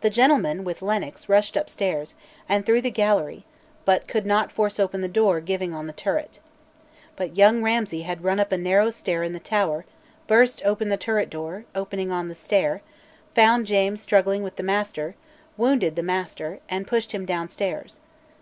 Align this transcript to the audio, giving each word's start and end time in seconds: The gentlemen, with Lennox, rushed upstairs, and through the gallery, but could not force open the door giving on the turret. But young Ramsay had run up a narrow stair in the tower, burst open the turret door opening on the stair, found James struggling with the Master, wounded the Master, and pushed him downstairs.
The 0.00 0.08
gentlemen, 0.08 0.64
with 0.64 0.80
Lennox, 0.80 1.28
rushed 1.28 1.54
upstairs, 1.54 2.14
and 2.48 2.64
through 2.64 2.80
the 2.80 2.90
gallery, 2.90 3.44
but 3.84 4.08
could 4.08 4.24
not 4.24 4.50
force 4.50 4.80
open 4.80 5.02
the 5.02 5.06
door 5.06 5.42
giving 5.42 5.74
on 5.74 5.86
the 5.86 5.92
turret. 5.92 6.40
But 7.14 7.36
young 7.36 7.62
Ramsay 7.62 8.04
had 8.04 8.24
run 8.24 8.40
up 8.40 8.52
a 8.52 8.56
narrow 8.56 8.88
stair 8.88 9.22
in 9.22 9.34
the 9.34 9.38
tower, 9.38 9.84
burst 10.26 10.62
open 10.64 10.88
the 10.88 10.96
turret 10.96 11.28
door 11.28 11.66
opening 11.74 12.10
on 12.10 12.30
the 12.30 12.34
stair, 12.34 12.80
found 13.34 13.66
James 13.66 14.00
struggling 14.00 14.42
with 14.42 14.56
the 14.56 14.62
Master, 14.62 15.14
wounded 15.58 15.94
the 15.94 16.02
Master, 16.02 16.60
and 16.70 16.86
pushed 16.86 17.12
him 17.12 17.26
downstairs. 17.26 18.00